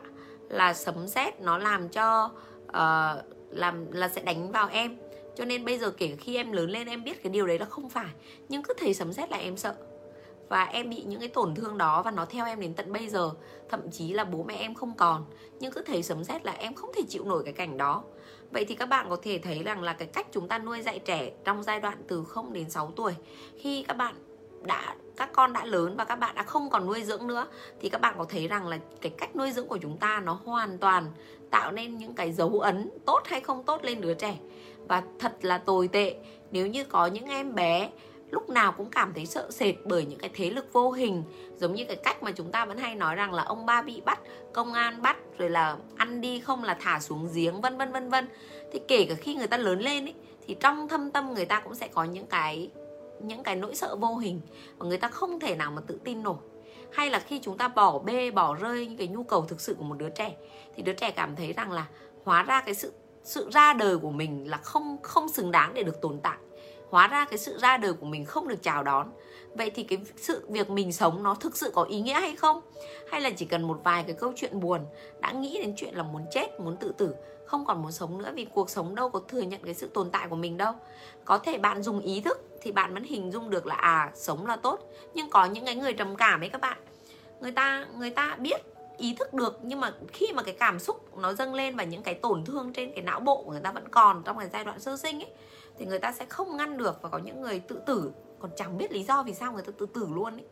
là 0.49 0.73
sấm 0.73 1.07
sét 1.07 1.41
nó 1.41 1.57
làm 1.57 1.89
cho 1.89 2.31
uh, 2.67 3.25
làm 3.51 3.91
là 3.91 4.09
sẽ 4.09 4.21
đánh 4.21 4.51
vào 4.51 4.69
em. 4.71 4.97
Cho 5.35 5.45
nên 5.45 5.65
bây 5.65 5.77
giờ 5.77 5.91
kể 5.91 6.15
khi 6.19 6.35
em 6.35 6.51
lớn 6.51 6.69
lên 6.69 6.87
em 6.87 7.03
biết 7.03 7.23
cái 7.23 7.31
điều 7.31 7.47
đấy 7.47 7.59
là 7.59 7.65
không 7.65 7.89
phải. 7.89 8.09
Nhưng 8.49 8.63
cứ 8.63 8.73
thấy 8.77 8.93
sấm 8.93 9.13
sét 9.13 9.31
là 9.31 9.37
em 9.37 9.57
sợ. 9.57 9.75
Và 10.49 10.63
em 10.63 10.89
bị 10.89 11.03
những 11.03 11.19
cái 11.19 11.29
tổn 11.29 11.55
thương 11.55 11.77
đó 11.77 12.01
và 12.01 12.11
nó 12.11 12.25
theo 12.25 12.45
em 12.45 12.59
đến 12.59 12.73
tận 12.73 12.93
bây 12.93 13.07
giờ. 13.07 13.31
Thậm 13.69 13.91
chí 13.91 14.13
là 14.13 14.23
bố 14.23 14.43
mẹ 14.43 14.55
em 14.55 14.73
không 14.75 14.93
còn. 14.97 15.25
Nhưng 15.59 15.71
cứ 15.71 15.81
thấy 15.81 16.03
sấm 16.03 16.23
sét 16.23 16.45
là 16.45 16.51
em 16.51 16.73
không 16.73 16.91
thể 16.95 17.01
chịu 17.09 17.25
nổi 17.25 17.43
cái 17.43 17.53
cảnh 17.53 17.77
đó. 17.77 18.03
Vậy 18.51 18.65
thì 18.65 18.75
các 18.75 18.85
bạn 18.85 19.05
có 19.09 19.17
thể 19.21 19.37
thấy 19.37 19.63
rằng 19.63 19.83
là 19.83 19.93
cái 19.93 20.07
cách 20.07 20.27
chúng 20.31 20.47
ta 20.47 20.59
nuôi 20.59 20.81
dạy 20.81 20.99
trẻ 20.99 21.31
trong 21.43 21.63
giai 21.63 21.79
đoạn 21.79 21.97
từ 22.07 22.23
0 22.23 22.53
đến 22.53 22.69
6 22.69 22.91
tuổi 22.95 23.13
khi 23.57 23.83
các 23.87 23.97
bạn 23.97 24.15
đã 24.65 24.95
các 25.17 25.29
con 25.33 25.53
đã 25.53 25.65
lớn 25.65 25.95
và 25.97 26.03
các 26.03 26.15
bạn 26.15 26.35
đã 26.35 26.43
không 26.43 26.69
còn 26.69 26.85
nuôi 26.85 27.03
dưỡng 27.03 27.27
nữa 27.27 27.47
thì 27.81 27.89
các 27.89 28.01
bạn 28.01 28.15
có 28.17 28.25
thấy 28.29 28.47
rằng 28.47 28.67
là 28.67 28.79
cái 29.01 29.11
cách 29.17 29.35
nuôi 29.35 29.51
dưỡng 29.51 29.67
của 29.67 29.77
chúng 29.77 29.97
ta 29.97 30.21
nó 30.25 30.39
hoàn 30.45 30.77
toàn 30.77 31.11
tạo 31.51 31.71
nên 31.71 31.97
những 31.97 32.13
cái 32.13 32.31
dấu 32.31 32.59
ấn 32.59 32.89
tốt 33.05 33.21
hay 33.25 33.41
không 33.41 33.63
tốt 33.63 33.83
lên 33.83 34.01
đứa 34.01 34.13
trẻ. 34.13 34.37
Và 34.87 35.03
thật 35.19 35.37
là 35.41 35.57
tồi 35.57 35.87
tệ 35.87 36.15
nếu 36.51 36.67
như 36.67 36.83
có 36.83 37.05
những 37.05 37.25
em 37.25 37.55
bé 37.55 37.89
lúc 38.31 38.49
nào 38.49 38.71
cũng 38.71 38.89
cảm 38.89 39.13
thấy 39.13 39.25
sợ 39.25 39.51
sệt 39.51 39.75
bởi 39.85 40.05
những 40.05 40.19
cái 40.19 40.29
thế 40.33 40.49
lực 40.49 40.73
vô 40.73 40.91
hình 40.91 41.23
giống 41.57 41.73
như 41.73 41.85
cái 41.85 41.95
cách 41.95 42.23
mà 42.23 42.31
chúng 42.31 42.51
ta 42.51 42.65
vẫn 42.65 42.77
hay 42.77 42.95
nói 42.95 43.15
rằng 43.15 43.33
là 43.33 43.43
ông 43.43 43.65
ba 43.65 43.81
bị 43.81 44.01
bắt 44.05 44.19
công 44.53 44.73
an 44.73 45.01
bắt 45.01 45.17
rồi 45.37 45.49
là 45.49 45.77
ăn 45.95 46.21
đi 46.21 46.39
không 46.39 46.63
là 46.63 46.77
thả 46.79 46.99
xuống 46.99 47.29
giếng 47.35 47.61
vân 47.61 47.77
vân 47.77 47.91
vân 47.91 48.09
vân. 48.09 48.27
Thì 48.73 48.81
kể 48.87 49.05
cả 49.09 49.15
khi 49.15 49.35
người 49.35 49.47
ta 49.47 49.57
lớn 49.57 49.79
lên 49.79 50.05
ấy, 50.05 50.13
thì 50.47 50.55
trong 50.59 50.87
thâm 50.87 51.11
tâm 51.11 51.33
người 51.33 51.45
ta 51.45 51.59
cũng 51.59 51.75
sẽ 51.75 51.87
có 51.87 52.03
những 52.03 52.25
cái 52.25 52.69
những 53.19 53.43
cái 53.43 53.55
nỗi 53.55 53.75
sợ 53.75 53.95
vô 53.95 54.15
hình 54.15 54.41
mà 54.77 54.85
người 54.85 54.97
ta 54.97 55.07
không 55.07 55.39
thể 55.39 55.55
nào 55.55 55.71
mà 55.71 55.81
tự 55.87 55.99
tin 56.03 56.23
nổi. 56.23 56.37
Hay 56.91 57.09
là 57.09 57.19
khi 57.19 57.39
chúng 57.43 57.57
ta 57.57 57.67
bỏ 57.67 57.99
bê, 57.99 58.31
bỏ 58.31 58.53
rơi 58.53 58.87
những 58.87 58.97
cái 58.97 59.07
nhu 59.07 59.23
cầu 59.23 59.45
thực 59.45 59.61
sự 59.61 59.73
của 59.73 59.83
một 59.83 59.97
đứa 59.97 60.09
trẻ, 60.09 60.35
thì 60.75 60.83
đứa 60.83 60.93
trẻ 60.93 61.11
cảm 61.11 61.35
thấy 61.35 61.53
rằng 61.53 61.71
là 61.71 61.87
hóa 62.23 62.43
ra 62.43 62.61
cái 62.61 62.75
sự 62.75 62.93
sự 63.23 63.49
ra 63.53 63.73
đời 63.73 63.97
của 63.97 64.11
mình 64.11 64.49
là 64.49 64.57
không 64.57 64.97
không 65.03 65.29
xứng 65.29 65.51
đáng 65.51 65.73
để 65.73 65.83
được 65.83 66.01
tồn 66.01 66.19
tại. 66.23 66.37
Hóa 66.89 67.07
ra 67.07 67.25
cái 67.25 67.37
sự 67.37 67.57
ra 67.57 67.77
đời 67.77 67.93
của 67.93 68.05
mình 68.05 68.25
không 68.25 68.47
được 68.47 68.63
chào 68.63 68.83
đón. 68.83 69.11
Vậy 69.53 69.69
thì 69.69 69.83
cái 69.83 69.99
sự 70.15 70.45
việc 70.49 70.69
mình 70.69 70.91
sống 70.91 71.23
nó 71.23 71.35
thực 71.35 71.57
sự 71.57 71.71
có 71.75 71.83
ý 71.83 72.01
nghĩa 72.01 72.13
hay 72.13 72.35
không? 72.35 72.61
Hay 73.11 73.21
là 73.21 73.29
chỉ 73.29 73.45
cần 73.45 73.63
một 73.63 73.81
vài 73.83 74.03
cái 74.03 74.15
câu 74.19 74.33
chuyện 74.35 74.59
buồn, 74.59 74.81
đã 75.21 75.31
nghĩ 75.31 75.59
đến 75.61 75.73
chuyện 75.77 75.95
là 75.95 76.03
muốn 76.03 76.25
chết, 76.31 76.59
muốn 76.59 76.77
tự 76.77 76.93
tử 76.97 77.15
không 77.55 77.65
còn 77.65 77.81
muốn 77.81 77.91
sống 77.91 78.17
nữa 78.17 78.31
vì 78.35 78.45
cuộc 78.45 78.69
sống 78.69 78.95
đâu 78.95 79.09
có 79.09 79.21
thừa 79.27 79.41
nhận 79.41 79.61
cái 79.63 79.73
sự 79.73 79.87
tồn 79.93 80.09
tại 80.11 80.27
của 80.27 80.35
mình 80.35 80.57
đâu. 80.57 80.73
Có 81.25 81.37
thể 81.37 81.57
bạn 81.57 81.83
dùng 81.83 81.99
ý 81.99 82.21
thức 82.21 82.37
thì 82.61 82.71
bạn 82.71 82.93
vẫn 82.93 83.03
hình 83.03 83.31
dung 83.31 83.49
được 83.49 83.65
là 83.65 83.75
à 83.75 84.11
sống 84.15 84.45
là 84.47 84.55
tốt. 84.55 84.79
Nhưng 85.13 85.29
có 85.29 85.45
những 85.45 85.65
cái 85.65 85.75
người 85.75 85.93
trầm 85.93 86.15
cảm 86.15 86.43
ấy 86.43 86.49
các 86.49 86.61
bạn 86.61 86.77
người 87.41 87.51
ta 87.51 87.85
người 87.97 88.09
ta 88.09 88.35
biết 88.39 88.61
ý 88.97 89.15
thức 89.19 89.33
được 89.33 89.59
nhưng 89.63 89.79
mà 89.79 89.93
khi 90.13 90.27
mà 90.33 90.43
cái 90.43 90.55
cảm 90.59 90.79
xúc 90.79 91.17
nó 91.17 91.33
dâng 91.33 91.53
lên 91.53 91.75
và 91.75 91.83
những 91.83 92.03
cái 92.03 92.13
tổn 92.13 92.45
thương 92.45 92.73
trên 92.73 92.91
cái 92.91 93.01
não 93.01 93.19
bộ 93.19 93.43
của 93.43 93.51
người 93.51 93.61
ta 93.61 93.71
vẫn 93.71 93.87
còn 93.91 94.23
trong 94.25 94.37
cái 94.37 94.49
giai 94.53 94.63
đoạn 94.63 94.79
sơ 94.79 94.97
sinh 94.97 95.19
ấy 95.19 95.31
thì 95.77 95.85
người 95.85 95.99
ta 95.99 96.11
sẽ 96.11 96.25
không 96.25 96.57
ngăn 96.57 96.77
được 96.77 97.01
và 97.01 97.09
có 97.09 97.17
những 97.17 97.41
người 97.41 97.59
tự 97.59 97.79
tử. 97.85 98.11
Còn 98.39 98.51
chẳng 98.55 98.77
biết 98.77 98.91
lý 98.91 99.03
do 99.03 99.23
vì 99.23 99.33
sao 99.33 99.53
người 99.53 99.63
ta 99.63 99.71
tự 99.77 99.85
tử 99.85 100.07
luôn 100.13 100.33
ấy. 100.33 100.45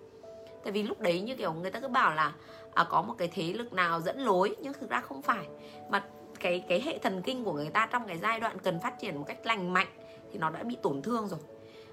Tại 0.64 0.72
vì 0.72 0.84
lúc 0.84 1.00
đấy 1.00 1.22
như 1.22 1.36
kiểu 1.36 1.54
người 1.54 1.72
ta 1.72 1.80
cứ 1.80 1.88
bảo 1.88 2.16
là 2.16 2.34
à, 2.74 2.86
có 2.90 3.02
một 3.02 3.14
cái 3.18 3.30
thế 3.34 3.54
lực 3.54 3.74
nào 3.74 4.02
dẫn 4.02 4.20
lối 4.20 4.56
nhưng 4.60 4.74
thực 4.74 4.90
ra 4.90 5.02
không 5.02 5.22
phải. 5.22 5.48
Mà 5.90 6.04
cái 6.44 6.64
cái 6.70 6.82
hệ 6.82 6.98
thần 6.98 7.22
kinh 7.22 7.44
của 7.44 7.54
người 7.54 7.70
ta 7.70 7.88
trong 7.92 8.08
cái 8.08 8.18
giai 8.18 8.40
đoạn 8.40 8.58
cần 8.60 8.80
phát 8.80 9.00
triển 9.00 9.18
một 9.18 9.24
cách 9.28 9.46
lành 9.46 9.74
mạnh 9.74 9.88
thì 10.32 10.40
nó 10.40 10.50
đã 10.50 10.64
bị 10.64 10.78
tổn 10.82 11.02
thương 11.02 11.28
rồi. 11.28 11.40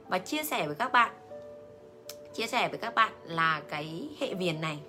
Và 0.08 0.18
chia 0.18 0.42
sẻ 0.42 0.66
với 0.66 0.76
các 0.76 0.92
bạn 0.92 1.12
chia 2.34 2.46
sẻ 2.46 2.68
với 2.68 2.78
các 2.78 2.94
bạn 2.94 3.12
là 3.24 3.62
cái 3.68 4.08
hệ 4.20 4.34
viền 4.34 4.60
này 4.60 4.80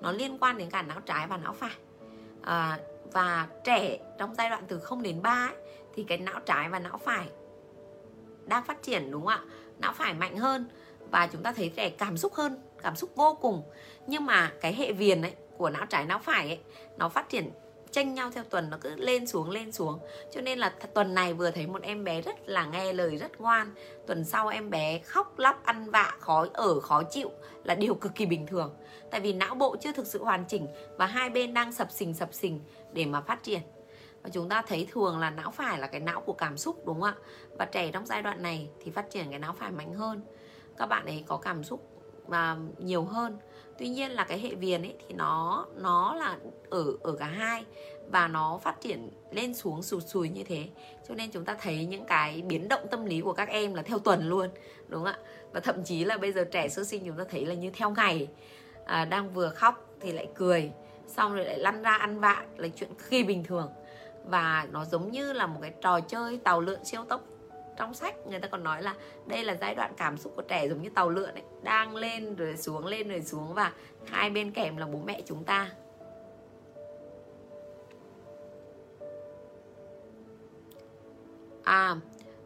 nó 0.00 0.12
liên 0.12 0.38
quan 0.40 0.58
đến 0.58 0.70
cả 0.70 0.82
não 0.82 1.00
trái 1.00 1.26
và 1.26 1.36
não 1.36 1.52
phải. 1.52 1.74
À, 2.42 2.78
và 3.12 3.48
trẻ 3.64 3.98
trong 4.18 4.34
giai 4.34 4.50
đoạn 4.50 4.64
từ 4.68 4.80
0 4.80 5.02
đến 5.02 5.22
3 5.22 5.30
ấy, 5.30 5.56
thì 5.94 6.04
cái 6.04 6.18
não 6.18 6.40
trái 6.46 6.68
và 6.68 6.78
não 6.78 6.98
phải 6.98 7.26
đang 8.46 8.64
phát 8.64 8.82
triển 8.82 9.10
đúng 9.10 9.26
không 9.26 9.32
ạ? 9.32 9.44
Não 9.78 9.92
phải 9.92 10.14
mạnh 10.14 10.36
hơn 10.36 10.64
và 11.10 11.26
chúng 11.26 11.42
ta 11.42 11.52
thấy 11.52 11.72
trẻ 11.76 11.90
cảm 11.90 12.16
xúc 12.16 12.34
hơn 12.34 12.62
cảm 12.82 12.96
xúc 12.96 13.10
vô 13.16 13.38
cùng. 13.40 13.62
Nhưng 14.06 14.26
mà 14.26 14.52
cái 14.60 14.74
hệ 14.74 14.92
viền 14.92 15.22
ấy 15.22 15.34
của 15.56 15.70
não 15.70 15.86
trái 15.86 16.06
não 16.06 16.18
phải 16.18 16.48
ấy 16.48 16.58
nó 16.98 17.08
phát 17.08 17.28
triển 17.28 17.50
tranh 17.92 18.14
nhau 18.14 18.30
theo 18.30 18.44
tuần 18.44 18.70
nó 18.70 18.78
cứ 18.80 18.94
lên 18.96 19.26
xuống 19.26 19.50
lên 19.50 19.72
xuống. 19.72 19.98
Cho 20.32 20.40
nên 20.40 20.58
là 20.58 20.74
tuần 20.94 21.14
này 21.14 21.34
vừa 21.34 21.50
thấy 21.50 21.66
một 21.66 21.82
em 21.82 22.04
bé 22.04 22.20
rất 22.20 22.48
là 22.48 22.66
nghe 22.66 22.92
lời, 22.92 23.16
rất 23.16 23.40
ngoan. 23.40 23.74
Tuần 24.06 24.24
sau 24.24 24.48
em 24.48 24.70
bé 24.70 24.98
khóc 24.98 25.38
lóc, 25.38 25.64
ăn 25.64 25.90
vạ 25.90 26.14
khó 26.18 26.46
ở, 26.52 26.80
khó 26.80 27.02
chịu 27.02 27.30
là 27.64 27.74
điều 27.74 27.94
cực 27.94 28.14
kỳ 28.14 28.26
bình 28.26 28.46
thường. 28.46 28.74
Tại 29.10 29.20
vì 29.20 29.32
não 29.32 29.54
bộ 29.54 29.76
chưa 29.80 29.92
thực 29.92 30.06
sự 30.06 30.24
hoàn 30.24 30.44
chỉnh 30.44 30.66
và 30.96 31.06
hai 31.06 31.30
bên 31.30 31.54
đang 31.54 31.72
sập 31.72 31.90
sình 31.90 32.14
sập 32.14 32.34
sình 32.34 32.60
để 32.92 33.06
mà 33.06 33.20
phát 33.20 33.42
triển. 33.42 33.60
Và 34.22 34.30
chúng 34.32 34.48
ta 34.48 34.62
thấy 34.62 34.88
thường 34.92 35.18
là 35.18 35.30
não 35.30 35.50
phải 35.50 35.78
là 35.78 35.86
cái 35.86 36.00
não 36.00 36.20
của 36.20 36.32
cảm 36.32 36.58
xúc, 36.58 36.86
đúng 36.86 37.00
không 37.00 37.10
ạ? 37.10 37.14
Và 37.58 37.64
trẻ 37.64 37.90
trong 37.92 38.06
giai 38.06 38.22
đoạn 38.22 38.42
này 38.42 38.70
thì 38.84 38.90
phát 38.90 39.10
triển 39.10 39.30
cái 39.30 39.38
não 39.38 39.52
phải 39.52 39.70
mạnh 39.70 39.94
hơn. 39.94 40.22
Các 40.78 40.86
bạn 40.86 41.06
ấy 41.06 41.24
có 41.26 41.36
cảm 41.36 41.64
xúc 41.64 41.99
mà 42.28 42.56
nhiều 42.78 43.04
hơn. 43.04 43.38
Tuy 43.78 43.88
nhiên 43.88 44.10
là 44.10 44.24
cái 44.24 44.38
hệ 44.38 44.54
viền 44.54 44.82
ấy 44.82 44.94
thì 45.08 45.14
nó 45.14 45.66
nó 45.76 46.14
là 46.14 46.38
ở 46.70 46.84
ở 47.02 47.12
cả 47.12 47.26
hai 47.26 47.64
và 48.10 48.28
nó 48.28 48.58
phát 48.62 48.80
triển 48.80 49.10
lên 49.30 49.54
xuống 49.54 49.82
sụt 49.82 50.02
sùi 50.06 50.28
như 50.28 50.44
thế. 50.44 50.68
Cho 51.08 51.14
nên 51.14 51.30
chúng 51.30 51.44
ta 51.44 51.56
thấy 51.60 51.84
những 51.86 52.04
cái 52.04 52.42
biến 52.42 52.68
động 52.68 52.86
tâm 52.90 53.04
lý 53.04 53.20
của 53.20 53.32
các 53.32 53.48
em 53.48 53.74
là 53.74 53.82
theo 53.82 53.98
tuần 53.98 54.28
luôn 54.28 54.48
đúng 54.88 55.04
không 55.04 55.12
ạ? 55.12 55.18
Và 55.52 55.60
thậm 55.60 55.84
chí 55.84 56.04
là 56.04 56.16
bây 56.16 56.32
giờ 56.32 56.44
trẻ 56.44 56.68
sơ 56.68 56.84
sinh 56.84 57.02
chúng 57.06 57.16
ta 57.16 57.24
thấy 57.30 57.46
là 57.46 57.54
như 57.54 57.70
theo 57.74 57.90
ngày. 57.90 58.28
À, 58.84 59.04
đang 59.04 59.30
vừa 59.30 59.48
khóc 59.50 59.88
thì 60.00 60.12
lại 60.12 60.28
cười 60.34 60.70
xong 61.06 61.34
rồi 61.34 61.44
lại 61.44 61.58
lăn 61.58 61.82
ra 61.82 61.90
ăn 61.90 62.20
vạ 62.20 62.44
là 62.56 62.68
chuyện 62.68 62.90
khi 62.98 63.24
bình 63.24 63.44
thường. 63.44 63.70
Và 64.24 64.66
nó 64.70 64.84
giống 64.84 65.10
như 65.10 65.32
là 65.32 65.46
một 65.46 65.58
cái 65.62 65.72
trò 65.80 66.00
chơi 66.00 66.36
tàu 66.36 66.60
lượn 66.60 66.84
siêu 66.84 67.04
tốc 67.08 67.20
trong 67.80 67.94
sách, 67.94 68.26
người 68.26 68.38
ta 68.38 68.48
còn 68.48 68.64
nói 68.64 68.82
là 68.82 68.94
đây 69.26 69.44
là 69.44 69.56
giai 69.60 69.74
đoạn 69.74 69.92
cảm 69.96 70.16
xúc 70.16 70.32
của 70.36 70.42
trẻ 70.42 70.68
giống 70.68 70.82
như 70.82 70.88
tàu 70.88 71.10
lượn 71.10 71.34
ấy, 71.34 71.42
đang 71.62 71.96
lên 71.96 72.34
rồi 72.34 72.56
xuống, 72.56 72.86
lên 72.86 73.08
rồi 73.08 73.22
xuống 73.22 73.54
và 73.54 73.72
hai 74.06 74.30
bên 74.30 74.50
kèm 74.50 74.76
là 74.76 74.86
bố 74.86 74.98
mẹ 75.06 75.20
chúng 75.26 75.44
ta 75.44 75.70
à 81.62 81.96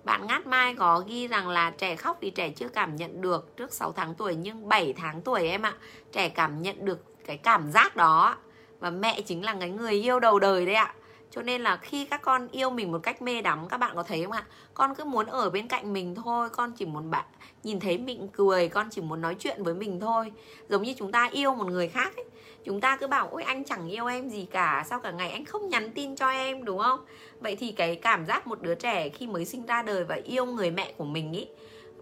bạn 0.05 0.27
Ngát 0.27 0.47
Mai 0.47 0.75
có 0.75 1.05
ghi 1.07 1.29
rằng 1.29 1.49
là 1.49 1.71
trẻ 1.71 1.97
khóc 1.97 2.19
vì 2.21 2.31
trẻ 2.31 2.51
chưa 2.51 2.69
cảm 2.69 2.97
nhận 2.97 3.21
được 3.21 3.57
trước 3.57 3.73
6 3.73 3.93
tháng 3.93 4.15
tuổi, 4.15 4.35
nhưng 4.35 4.69
7 4.69 4.93
tháng 4.93 5.23
tuổi 5.23 5.49
em 5.49 5.63
ạ. 5.63 5.75
Trẻ 6.13 6.29
cảm 6.29 6.63
nhận 6.63 6.85
được 6.85 7.05
cái 7.27 7.37
cảm 7.37 7.71
giác 7.73 7.97
đó 7.97 8.37
và 8.81 8.91
mẹ 8.91 9.21
chính 9.21 9.45
là 9.45 9.57
cái 9.61 9.71
người 9.71 9.93
yêu 9.93 10.21
đầu 10.21 10.39
đời 10.39 10.67
đấy 10.67 10.75
ạ 10.75 10.95
cho 11.35 11.43
nên 11.43 11.61
là 11.61 11.77
khi 11.77 12.05
các 12.05 12.23
con 12.23 12.49
yêu 12.53 12.71
mình 12.71 12.93
một 12.93 12.99
cách 13.03 13.23
mê 13.23 13.43
đắm 13.43 13.69
các 13.69 13.77
bạn 13.77 13.97
có 13.97 14.03
thấy 14.03 14.23
không 14.23 14.33
ạ? 14.33 14.45
Con 14.75 14.95
cứ 14.95 15.05
muốn 15.05 15.27
ở 15.27 15.51
bên 15.51 15.69
cạnh 15.69 15.93
mình 15.93 16.15
thôi 16.15 16.49
con 16.51 16.73
chỉ 16.73 16.87
muốn 16.87 17.11
bạn 17.11 17.25
nhìn 17.63 17.81
thấy 17.81 17.99
mình 17.99 18.29
cười 18.33 18.69
con 18.69 18.89
chỉ 18.91 19.03
muốn 19.03 19.21
nói 19.21 19.37
chuyện 19.39 19.63
với 19.63 19.75
mình 19.75 20.01
thôi. 20.01 20.33
Giống 20.69 20.83
như 20.83 20.95
chúng 20.99 21.13
ta 21.13 21.29
yêu 21.33 21.55
một 21.55 21.67
người 21.67 21.89
khác 21.89 22.17
ấy 22.17 22.25
chúng 22.65 22.81
ta 22.81 22.97
cứ 22.97 23.07
bảo 23.07 23.29
ôi 23.31 23.43
anh 23.43 23.65
chẳng 23.65 23.89
yêu 23.89 24.07
em 24.07 24.29
gì 24.29 24.47
cả 24.51 24.85
sao 24.91 25.01
cả 25.01 25.11
ngày 25.11 25.31
anh 25.31 25.45
không 25.45 25.69
nhắn 25.69 25.91
tin 25.91 26.17
cho 26.17 26.29
em 26.29 26.65
đúng 26.65 26.79
không? 26.79 27.01
Vậy 27.41 27.57
thì 27.57 27.73
cái 27.73 27.97
cảm 27.97 28.27
giác 28.27 28.47
một 28.47 28.63
đứa 28.63 28.75
trẻ 28.75 29.09
khi 29.09 29.27
mới 29.27 29.45
sinh 29.45 29.67
ra 29.67 29.83
đời 29.83 30.05
và 30.05 30.19
yêu 30.25 30.47
người 30.47 30.71
mẹ 30.71 30.93
của 30.97 31.05
mình 31.05 31.33
ý 31.33 31.47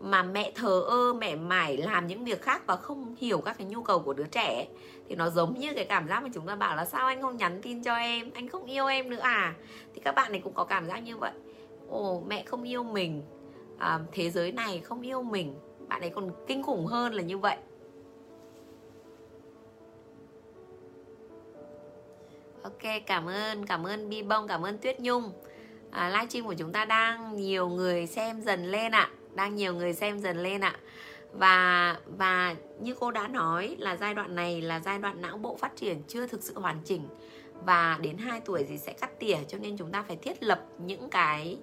mà 0.00 0.22
mẹ 0.22 0.52
thờ 0.54 0.84
ơ 0.88 1.12
mẹ 1.12 1.36
mải 1.36 1.76
làm 1.76 2.06
những 2.06 2.24
việc 2.24 2.42
khác 2.42 2.62
và 2.66 2.76
không 2.76 3.14
hiểu 3.18 3.40
các 3.40 3.58
cái 3.58 3.66
nhu 3.66 3.82
cầu 3.82 3.98
của 3.98 4.12
đứa 4.12 4.26
trẻ 4.26 4.54
ấy, 4.56 4.68
thì 5.12 5.16
nó 5.16 5.30
giống 5.30 5.58
như 5.58 5.74
cái 5.74 5.84
cảm 5.84 6.08
giác 6.08 6.22
mà 6.22 6.28
chúng 6.34 6.46
ta 6.46 6.54
bảo 6.54 6.76
là 6.76 6.84
sao 6.84 7.06
anh 7.06 7.22
không 7.22 7.36
nhắn 7.36 7.58
tin 7.62 7.82
cho 7.82 7.94
em? 7.94 8.30
Anh 8.34 8.48
không 8.48 8.64
yêu 8.64 8.86
em 8.86 9.10
nữa 9.10 9.20
à? 9.20 9.54
Thì 9.94 10.00
các 10.04 10.12
bạn 10.12 10.32
này 10.32 10.40
cũng 10.44 10.54
có 10.54 10.64
cảm 10.64 10.86
giác 10.86 10.98
như 10.98 11.16
vậy. 11.16 11.32
Ồ 11.88 12.22
mẹ 12.26 12.42
không 12.44 12.62
yêu 12.62 12.82
mình. 12.82 13.22
À, 13.78 14.00
thế 14.12 14.30
giới 14.30 14.52
này 14.52 14.80
không 14.80 15.00
yêu 15.00 15.22
mình. 15.22 15.54
Bạn 15.88 16.00
ấy 16.00 16.10
còn 16.10 16.30
kinh 16.46 16.62
khủng 16.62 16.86
hơn 16.86 17.14
là 17.14 17.22
như 17.22 17.38
vậy. 17.38 17.56
Ok 22.62 22.82
cảm 23.06 23.28
ơn 23.28 23.66
cảm 23.66 23.86
ơn 23.86 24.08
bi 24.08 24.22
bông 24.22 24.48
cảm 24.48 24.62
ơn 24.62 24.78
tuyết 24.78 25.00
nhung. 25.00 25.32
À, 25.90 26.08
livestream 26.08 26.46
của 26.46 26.54
chúng 26.54 26.72
ta 26.72 26.84
đang 26.84 27.36
nhiều 27.36 27.68
người 27.68 28.06
xem 28.06 28.40
dần 28.40 28.64
lên 28.64 28.92
ạ. 28.92 29.10
À. 29.12 29.16
đang 29.34 29.54
nhiều 29.54 29.74
người 29.74 29.92
xem 29.92 30.18
dần 30.18 30.36
lên 30.36 30.60
ạ. 30.60 30.76
à 30.76 30.80
và 31.32 31.96
và 32.06 32.56
như 32.80 32.94
cô 33.00 33.10
đã 33.10 33.28
nói 33.28 33.76
là 33.78 33.96
giai 33.96 34.14
đoạn 34.14 34.34
này 34.34 34.62
là 34.62 34.80
giai 34.80 34.98
đoạn 34.98 35.22
não 35.22 35.38
bộ 35.38 35.56
phát 35.56 35.76
triển 35.76 36.02
chưa 36.08 36.26
thực 36.26 36.42
sự 36.42 36.60
hoàn 36.60 36.80
chỉnh. 36.84 37.08
Và 37.64 37.98
đến 38.02 38.18
2 38.18 38.40
tuổi 38.40 38.64
thì 38.68 38.78
sẽ 38.78 38.92
cắt 38.92 39.10
tỉa 39.18 39.36
cho 39.48 39.58
nên 39.58 39.76
chúng 39.76 39.92
ta 39.92 40.02
phải 40.02 40.16
thiết 40.16 40.42
lập 40.42 40.64
những 40.78 41.10
cái 41.10 41.58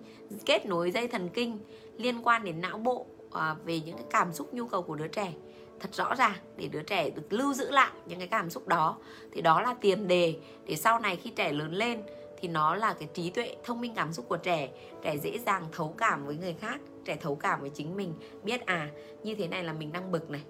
kết 0.45 0.65
nối 0.65 0.91
dây 0.91 1.07
thần 1.07 1.29
kinh 1.29 1.59
liên 1.97 2.27
quan 2.27 2.43
đến 2.43 2.61
não 2.61 2.77
bộ 2.77 3.05
à, 3.31 3.55
về 3.65 3.79
những 3.79 3.95
cái 3.95 4.05
cảm 4.09 4.33
xúc 4.33 4.53
nhu 4.53 4.67
cầu 4.67 4.81
của 4.81 4.95
đứa 4.95 5.07
trẻ. 5.07 5.33
Thật 5.79 5.93
rõ 5.93 6.15
ràng 6.15 6.35
để 6.57 6.67
đứa 6.67 6.83
trẻ 6.83 7.09
được 7.09 7.33
lưu 7.33 7.53
giữ 7.53 7.71
lại 7.71 7.91
những 8.05 8.19
cái 8.19 8.27
cảm 8.27 8.49
xúc 8.49 8.67
đó 8.67 8.97
thì 9.31 9.41
đó 9.41 9.61
là 9.61 9.75
tiền 9.81 10.07
đề 10.07 10.35
để 10.65 10.75
sau 10.75 10.99
này 10.99 11.15
khi 11.15 11.29
trẻ 11.29 11.51
lớn 11.51 11.73
lên 11.73 12.01
thì 12.41 12.47
nó 12.47 12.75
là 12.75 12.93
cái 12.93 13.09
trí 13.13 13.29
tuệ 13.29 13.55
thông 13.63 13.81
minh 13.81 13.93
cảm 13.95 14.13
xúc 14.13 14.25
của 14.29 14.37
trẻ. 14.37 14.69
Trẻ 15.01 15.17
dễ 15.17 15.39
dàng 15.45 15.63
thấu 15.71 15.93
cảm 15.97 16.25
với 16.25 16.35
người 16.35 16.55
khác 16.61 16.79
trẻ 17.09 17.17
thấu 17.21 17.35
cảm 17.35 17.61
với 17.61 17.69
chính 17.69 17.97
mình 17.97 18.13
biết 18.43 18.65
à 18.65 18.89
như 19.23 19.35
thế 19.35 19.47
này 19.47 19.63
là 19.63 19.73
mình 19.73 19.91
đang 19.91 20.11
bực 20.11 20.29
này. 20.29 20.41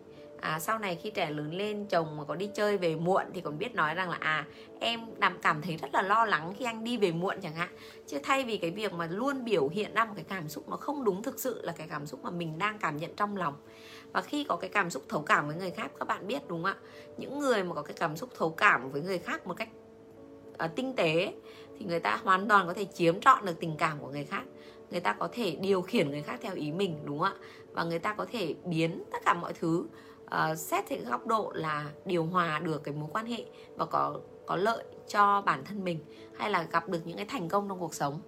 À, 0.42 0.60
sau 0.60 0.80
này 0.80 0.96
khi 0.96 1.12
trẻ 1.12 1.32
lớn 1.32 1.54
lên 1.54 1.86
chồng 1.86 2.18
mà 2.18 2.24
có 2.24 2.36
đi 2.36 2.50
chơi 2.54 2.78
về 2.78 2.96
muộn 2.96 3.26
thì 3.34 3.42
còn 3.42 3.58
biết 3.58 3.76
nói 3.76 3.96
rằng 3.96 4.10
là 4.10 4.18
à 4.20 4.46
em 4.80 5.00
làm 5.22 5.38
cảm 5.42 5.62
thấy 5.62 5.78
rất 5.78 5.94
là 5.94 6.02
lo 6.02 6.26
lắng 6.26 6.54
khi 6.58 6.66
anh 6.66 6.84
đi 6.84 6.98
về 6.98 7.12
muộn 7.12 7.36
chẳng 7.42 7.54
hạn. 7.54 7.70
Chứ 8.08 8.20
thay 8.24 8.44
vì 8.44 8.58
cái 8.58 8.72
việc 8.72 8.94
mà 8.94 9.08
luôn 9.08 9.44
biểu 9.44 9.68
hiện 9.70 9.94
ra 9.94 10.06
một 10.06 10.14
cái 10.16 10.26
cảm 10.30 10.50
xúc 10.50 10.70
nó 10.70 10.78
không 10.78 11.04
đúng 11.04 11.24
thực 11.24 11.40
sự 11.40 11.62
là 11.64 11.72
cái 11.72 11.88
cảm 11.88 12.06
xúc 12.06 12.20
mà 12.24 12.30
mình 12.32 12.58
đang 12.58 12.80
cảm 12.80 12.98
nhận 12.98 13.16
trong 13.16 13.38
lòng. 13.38 13.56
Và 14.12 14.22
khi 14.22 14.44
có 14.44 14.56
cái 14.56 14.70
cảm 14.70 14.90
xúc 14.90 15.04
thấu 15.10 15.22
cảm 15.22 15.48
với 15.48 15.56
người 15.56 15.72
khác 15.72 15.92
các 16.00 16.08
bạn 16.08 16.28
biết 16.28 16.48
đúng 16.48 16.64
không 16.64 16.72
ạ? 16.72 16.78
Những 17.18 17.40
người 17.40 17.64
mà 17.64 17.76
có 17.76 17.82
cái 17.82 17.96
cảm 18.00 18.18
xúc 18.18 18.30
thấu 18.38 18.50
cảm 18.50 18.92
với 18.92 19.02
người 19.02 19.20
khác 19.20 19.48
một 19.48 19.54
cách 19.58 19.70
uh, 20.66 20.76
tinh 20.76 20.96
tế 20.96 21.34
thì 21.80 21.86
người 21.86 22.00
ta 22.00 22.20
hoàn 22.24 22.48
toàn 22.48 22.68
có 22.68 22.74
thể 22.74 22.86
chiếm 22.86 23.20
trọn 23.20 23.46
được 23.46 23.60
tình 23.60 23.76
cảm 23.78 24.00
của 24.00 24.08
người 24.08 24.26
khác 24.26 24.44
người 24.92 25.00
ta 25.00 25.14
có 25.14 25.30
thể 25.32 25.56
điều 25.62 25.82
khiển 25.82 26.12
người 26.12 26.22
khác 26.22 26.40
theo 26.42 26.56
ý 26.56 26.72
mình 26.72 27.00
đúng 27.06 27.20
không 27.20 27.28
ạ? 27.28 27.36
Và 27.74 27.84
người 27.84 28.00
ta 28.00 28.14
có 28.14 28.26
thể 28.32 28.56
biến 28.66 29.04
tất 29.12 29.18
cả 29.26 29.34
mọi 29.34 29.54
thứ 29.54 29.86
uh, 30.26 30.58
xét 30.58 30.86
theo 30.88 31.00
góc 31.10 31.28
độ 31.28 31.52
là 31.56 31.92
điều 32.06 32.26
hòa 32.26 32.60
được 32.60 32.84
cái 32.84 32.94
mối 32.94 33.10
quan 33.14 33.26
hệ 33.26 33.46
và 33.76 33.86
có 33.86 34.20
có 34.46 34.56
lợi 34.56 34.84
cho 35.08 35.42
bản 35.42 35.64
thân 35.66 35.84
mình 35.84 36.00
hay 36.38 36.52
là 36.52 36.64
gặp 36.64 36.90
được 36.90 37.00
những 37.06 37.18
cái 37.18 37.26
thành 37.26 37.50
công 37.50 37.70
trong 37.70 37.80
cuộc 37.80 37.94
sống. 37.94 38.22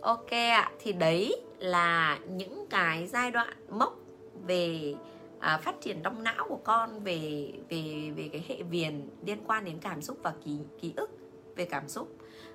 Ok 0.00 0.30
ạ 0.30 0.72
thì 0.78 0.92
đấy 0.92 1.42
là 1.58 2.18
những 2.28 2.66
cái 2.70 3.06
giai 3.06 3.30
đoạn 3.30 3.56
mốc 3.68 3.98
về 4.46 4.94
à, 5.38 5.58
phát 5.58 5.80
triển 5.80 6.00
trong 6.02 6.22
não 6.22 6.46
của 6.48 6.58
con 6.64 7.00
về 7.04 7.52
về 7.68 8.12
về 8.16 8.28
cái 8.32 8.44
hệ 8.48 8.62
viền 8.62 9.08
liên 9.26 9.38
quan 9.46 9.64
đến 9.64 9.78
cảm 9.80 10.02
xúc 10.02 10.18
và 10.22 10.34
ký 10.44 10.58
ký 10.80 10.92
ức 10.96 11.10
về 11.56 11.64
cảm 11.64 11.88
xúc 11.88 12.08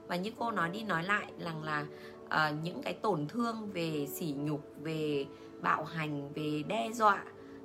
và 0.07 0.15
như 0.15 0.31
cô 0.39 0.51
nói 0.51 0.69
đi 0.69 0.83
nói 0.83 1.03
lại 1.03 1.31
rằng 1.39 1.63
là 1.63 1.85
uh, 2.25 2.63
những 2.63 2.81
cái 2.81 2.93
tổn 2.93 3.27
thương 3.27 3.69
về 3.73 4.07
sỉ 4.13 4.33
nhục 4.37 4.61
về 4.81 5.25
bạo 5.61 5.83
hành 5.83 6.33
về 6.33 6.63
đe 6.67 6.89
dọa 6.93 7.23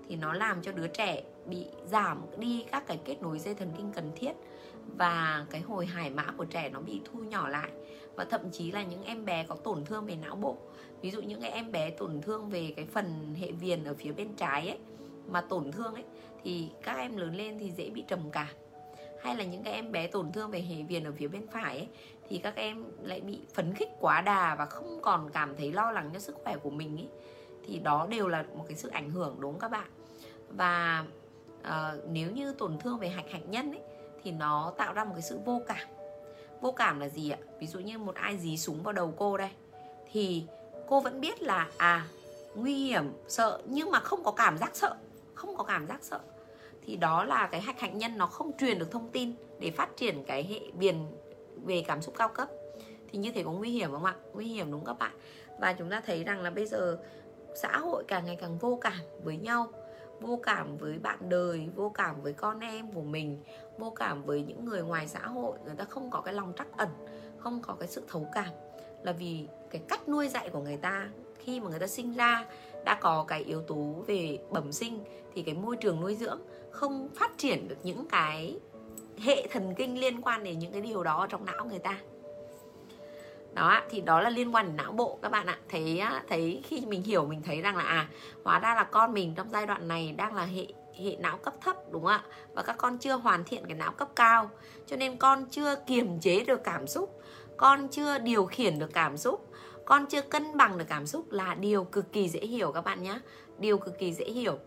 thì 0.09 0.17
nó 0.17 0.33
làm 0.33 0.63
cho 0.63 0.73
đứa 0.73 0.87
trẻ 0.87 1.23
bị 1.47 1.67
giảm 1.87 2.23
đi 2.39 2.65
các 2.73 2.87
cái 2.87 3.01
kết 3.05 3.23
nối 3.23 3.39
dây 3.39 3.55
thần 3.55 3.73
kinh 3.77 3.93
cần 3.93 4.13
thiết 4.17 4.33
và 4.97 5.47
cái 5.51 5.61
hồi 5.61 5.87
hải 5.87 6.11
mã 6.11 6.25
của 6.37 6.45
trẻ 6.45 6.69
nó 6.69 6.81
bị 6.81 7.01
thu 7.05 7.19
nhỏ 7.19 7.49
lại. 7.49 7.71
Và 8.17 8.25
thậm 8.25 8.51
chí 8.53 8.71
là 8.71 8.83
những 8.83 9.03
em 9.03 9.25
bé 9.25 9.45
có 9.49 9.55
tổn 9.55 9.85
thương 9.85 10.07
về 10.07 10.17
não 10.17 10.37
bộ. 10.37 10.57
Ví 11.03 11.11
dụ 11.11 11.23
những 11.23 11.41
cái 11.41 11.51
em 11.51 11.73
bé 11.73 11.91
tổn 11.91 12.21
thương 12.23 12.51
về 12.51 12.73
cái 12.77 12.87
phần 12.87 13.35
hệ 13.41 13.53
viền 13.53 13.85
ở 13.85 13.95
phía 13.95 14.13
bên 14.13 14.35
trái 14.37 14.69
ấy 14.69 14.79
mà 15.29 15.41
tổn 15.41 15.73
thương 15.73 15.95
ấy 15.95 16.05
thì 16.45 16.69
các 16.83 16.97
em 16.97 17.17
lớn 17.17 17.37
lên 17.37 17.59
thì 17.59 17.71
dễ 17.71 17.91
bị 17.91 18.05
trầm 18.09 18.31
cảm 18.33 18.49
hay 19.23 19.37
là 19.37 19.45
những 19.45 19.63
cái 19.63 19.73
em 19.73 19.93
bé 19.93 20.07
tổn 20.07 20.33
thương 20.33 20.51
về 20.51 20.61
hệ 20.61 20.83
viền 20.83 21.05
ở 21.05 21.13
phía 21.13 21.29
bên 21.29 21.47
phải 21.47 21.77
ấy, 21.77 21.89
thì 22.29 22.39
các 22.39 22.57
em 22.57 22.85
lại 23.03 23.21
bị 23.21 23.41
phấn 23.55 23.75
khích 23.75 23.89
quá 24.01 24.21
đà 24.21 24.55
và 24.55 24.67
không 24.67 24.99
còn 25.03 25.31
cảm 25.31 25.57
thấy 25.57 25.73
lo 25.73 25.91
lắng 25.91 26.11
cho 26.13 26.19
sức 26.19 26.37
khỏe 26.45 26.57
của 26.57 26.71
mình 26.71 26.97
ấy 26.97 27.09
thì 27.67 27.79
đó 27.79 28.07
đều 28.11 28.29
là 28.29 28.45
một 28.55 28.65
cái 28.69 28.77
sự 28.77 28.89
ảnh 28.89 29.11
hưởng 29.11 29.37
đúng 29.41 29.53
không 29.53 29.61
các 29.61 29.71
bạn? 29.71 29.91
Và 30.49 31.05
uh, 31.61 32.05
nếu 32.09 32.31
như 32.31 32.53
tổn 32.53 32.79
thương 32.79 32.99
về 32.99 33.09
hạch 33.09 33.31
hạnh 33.31 33.51
nhân 33.51 33.73
ấy 33.73 33.83
thì 34.23 34.31
nó 34.31 34.73
tạo 34.77 34.93
ra 34.93 35.05
một 35.05 35.13
cái 35.15 35.23
sự 35.23 35.39
vô 35.45 35.61
cảm. 35.67 35.89
Vô 36.61 36.73
cảm 36.73 37.01
là 37.01 37.09
gì 37.09 37.31
ạ? 37.31 37.39
Ví 37.61 37.67
dụ 37.67 37.79
như 37.79 37.99
một 37.99 38.15
ai 38.15 38.39
dí 38.39 38.57
súng 38.57 38.83
vào 38.83 38.93
đầu 38.93 39.15
cô 39.17 39.37
đây 39.37 39.51
thì 40.13 40.45
cô 40.89 41.01
vẫn 41.01 41.21
biết 41.21 41.43
là 41.43 41.69
à 41.77 42.07
nguy 42.55 42.75
hiểm 42.75 43.13
sợ 43.29 43.63
nhưng 43.67 43.91
mà 43.91 44.01
không 44.01 44.25
có 44.25 44.31
cảm 44.31 44.59
giác 44.59 44.77
sợ 44.77 44.97
không 45.35 45.57
có 45.57 45.65
cảm 45.65 45.87
giác 45.87 45.99
sợ 46.03 46.21
thì 46.91 46.97
đó 46.97 47.25
là 47.25 47.49
cái 47.53 47.61
hạch 47.61 47.81
hạnh 47.81 47.99
nhân 47.99 48.19
nó 48.19 48.27
không 48.27 48.53
truyền 48.59 48.79
được 48.79 48.91
thông 48.91 49.11
tin 49.11 49.33
để 49.59 49.71
phát 49.71 49.97
triển 49.97 50.25
cái 50.25 50.45
hệ 50.45 50.61
viền 50.75 50.97
về 51.65 51.85
cảm 51.87 52.03
xúc 52.03 52.15
cao 52.19 52.29
cấp. 52.29 52.49
Thì 53.11 53.19
như 53.19 53.33
thế 53.33 53.43
có 53.43 53.53
nguy 53.53 53.71
hiểm 53.71 53.91
không 53.91 54.05
ạ? 54.05 54.15
Nguy 54.33 54.47
hiểm 54.47 54.71
đúng 54.71 54.85
các 54.85 54.99
bạn 54.99 55.13
và 55.61 55.73
chúng 55.73 55.91
ta 55.91 56.01
thấy 56.01 56.25
rằng 56.25 56.43
là 56.43 56.51
bây 56.51 56.67
giờ 56.67 56.99
xã 57.55 57.79
hội 57.79 58.05
càng 58.09 58.27
ngày 58.27 58.37
càng 58.41 58.59
vô 58.59 58.79
cảm 58.81 59.01
với 59.25 59.37
nhau, 59.37 59.73
vô 60.21 60.41
cảm 60.43 60.77
với 60.77 60.99
bạn 60.99 61.29
đời, 61.29 61.69
vô 61.75 61.91
cảm 61.95 62.23
với 62.23 62.33
con 62.33 62.61
em 62.61 62.93
của 62.93 63.03
mình, 63.03 63.43
vô 63.79 63.91
cảm 63.91 64.23
với 64.23 64.43
những 64.43 64.65
người 64.65 64.83
ngoài 64.83 65.09
xã 65.09 65.21
hội. 65.21 65.59
Người 65.65 65.75
ta 65.79 65.85
không 65.85 66.11
có 66.11 66.21
cái 66.21 66.35
lòng 66.35 66.53
trắc 66.57 66.67
ẩn, 66.77 66.89
không 67.39 67.63
có 67.63 67.75
cái 67.75 67.89
sự 67.89 68.03
thấu 68.09 68.29
cảm. 68.35 68.51
Là 69.03 69.13
vì 69.13 69.47
cái 69.71 69.83
cách 69.89 70.09
nuôi 70.09 70.29
dạy 70.29 70.49
của 70.49 70.61
người 70.61 70.77
ta 70.77 71.09
khi 71.39 71.61
mà 71.61 71.69
người 71.71 71.79
ta 71.79 71.87
sinh 71.87 72.15
ra 72.15 72.45
đã 72.85 72.95
có 72.95 73.25
cái 73.29 73.43
yếu 73.43 73.63
tố 73.63 73.95
về 74.07 74.39
bẩm 74.51 74.73
sinh 74.73 75.05
thì 75.35 75.43
cái 75.43 75.55
môi 75.55 75.77
trường 75.77 76.01
nuôi 76.01 76.15
dưỡng 76.15 76.41
không 76.71 77.09
phát 77.15 77.39
triển 77.39 77.69
được 77.69 77.77
những 77.83 78.07
cái 78.09 78.59
hệ 79.19 79.47
thần 79.47 79.75
kinh 79.75 80.01
liên 80.01 80.23
quan 80.23 80.45
đến 80.45 80.59
những 80.59 80.73
cái 80.73 80.81
điều 80.81 81.03
đó 81.03 81.27
trong 81.31 81.45
não 81.45 81.65
người 81.65 81.79
ta. 81.79 81.99
Đó, 83.55 83.81
thì 83.91 84.01
đó 84.01 84.21
là 84.21 84.31
liên 84.31 84.55
quan 84.55 84.67
đến 84.67 84.77
não 84.77 84.93
bộ 84.93 85.19
các 85.23 85.29
bạn 85.29 85.47
ạ. 85.47 85.59
Thấy 85.69 86.03
thấy 86.29 86.63
khi 86.65 86.87
mình 86.87 87.03
hiểu 87.03 87.27
mình 87.27 87.43
thấy 87.43 87.61
rằng 87.61 87.77
là 87.77 87.83
à 87.83 88.09
hóa 88.45 88.59
ra 88.59 88.75
là 88.75 88.85
con 88.85 89.13
mình 89.13 89.35
trong 89.35 89.51
giai 89.51 89.67
đoạn 89.67 89.89
này 89.89 90.13
đang 90.13 90.35
là 90.35 90.45
hệ 90.45 90.67
hệ 90.95 91.17
não 91.17 91.37
cấp 91.37 91.55
thấp, 91.61 91.77
đúng 91.91 92.03
không 92.03 92.13
ạ? 92.13 92.25
Và 92.55 92.63
các 92.63 92.77
con 92.79 92.99
chưa 92.99 93.15
hoàn 93.15 93.45
thiện 93.45 93.65
cái 93.67 93.75
não 93.75 93.93
cấp 93.93 94.09
cao. 94.17 94.51
Cho 94.87 94.97
nên 94.97 95.17
con 95.17 95.47
chưa 95.51 95.75
kiềm 95.87 96.21
chế 96.21 96.45
được 96.45 96.65
cảm 96.65 96.87
xúc, 96.87 97.21
con 97.57 97.89
chưa 97.89 98.19
điều 98.19 98.47
khiển 98.47 98.79
được 98.79 98.93
cảm 98.93 99.17
xúc 99.17 99.50
con 99.85 100.07
chưa 100.07 100.23
cân 100.23 100.57
bằng 100.57 100.79
được 100.79 100.85
cảm 100.89 101.07
xúc 101.07 101.33
là 101.33 101.55
điều 101.55 101.85
cực 101.85 102.13
kỳ 102.13 102.29
dễ 102.29 102.41
hiểu 102.41 102.73
các 102.73 102.81
bạn 102.81 103.03
nhé 103.03 103.19
điều 103.59 103.79
cực 103.79 103.99
kỳ 103.99 104.13
dễ 104.13 104.25
hiểu. 104.25 104.59